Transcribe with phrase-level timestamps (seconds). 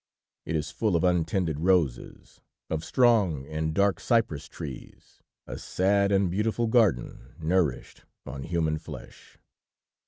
[0.47, 6.31] It is full of untended roses, of strong and dark cypress trees, a sad and
[6.31, 9.37] beautiful garden, nourished on human flesh.